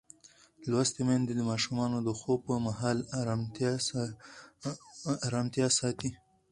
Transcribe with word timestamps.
لوستې 0.69 1.01
میندې 1.07 1.33
د 1.35 1.41
ماشومانو 1.51 1.97
د 2.03 2.09
خوب 2.19 2.39
پر 2.47 2.57
مهال 2.67 2.97
ارامتیا 5.27 5.67
ساتي. 5.79 6.09